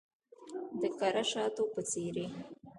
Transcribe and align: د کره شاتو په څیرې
د 0.81 0.81
کره 0.99 1.23
شاتو 1.31 1.63
په 1.73 1.81
څیرې 1.89 2.25